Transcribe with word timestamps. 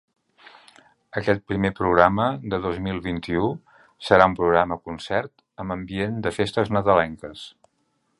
Aquest 1.19 1.43
primer 1.49 1.69
programa 1.79 2.25
de 2.53 2.59
dos 2.63 2.79
mil 2.87 3.01
vint-i-u 3.07 3.49
serà 4.07 4.27
un 4.31 4.35
programa-concert 4.39 5.45
amb 5.65 5.77
ambient 5.77 6.17
de 6.29 6.33
festes 6.39 6.73
nadalenques. 6.79 7.45